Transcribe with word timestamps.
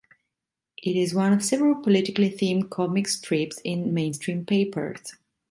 It 0.79 0.95
is 0.95 1.13
one 1.13 1.31
of 1.31 1.43
several 1.43 1.75
politically 1.75 2.31
themed 2.31 2.71
comic 2.71 3.07
strips 3.07 3.59
in 3.63 3.93
mainstream 3.93 4.47
papers. 4.47 5.13